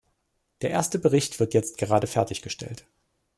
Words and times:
Der 0.63 0.71
erste 0.71 0.97
Bericht 0.97 1.39
wird 1.39 1.53
jetzt 1.53 1.77
gerade 1.77 2.07
fertig 2.07 2.41
gestellt. 2.41 2.87